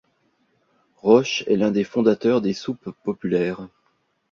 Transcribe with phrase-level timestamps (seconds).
[0.95, 3.67] Roche est l’un des fondateurs des soupes populaires.